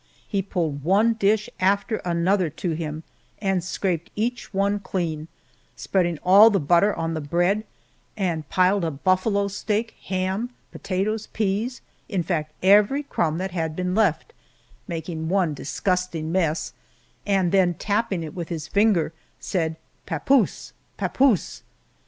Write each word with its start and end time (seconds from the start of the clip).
He 0.27 0.41
pulled 0.41 0.83
one 0.83 1.13
dish 1.13 1.47
after 1.59 1.97
another 1.97 2.49
to 2.49 2.71
him, 2.71 3.03
and 3.37 3.63
scraped 3.63 4.09
each 4.15 4.51
one 4.51 4.79
clean, 4.79 5.27
spreading 5.75 6.17
all 6.23 6.49
the 6.49 6.59
butter 6.59 6.91
on 6.95 7.13
the 7.13 7.21
bread, 7.21 7.63
and 8.17 8.49
piled 8.49 8.83
up 8.83 9.03
buffalo 9.03 9.47
steak, 9.47 9.91
ham, 10.05 10.49
potatoes, 10.71 11.27
peas 11.33 11.81
in 12.09 12.23
fact, 12.23 12.51
every 12.63 13.03
crumb 13.03 13.37
that 13.37 13.51
had 13.51 13.75
been 13.75 13.93
left 13.93 14.33
making 14.87 15.29
one 15.29 15.53
disgusting 15.53 16.31
mess, 16.31 16.73
and 17.23 17.51
then 17.51 17.75
tapping 17.75 18.23
it 18.23 18.33
with 18.33 18.49
his 18.49 18.67
finger 18.67 19.13
said, 19.39 19.75
"Papoose! 20.07 20.73
Papoose!" 20.97 21.61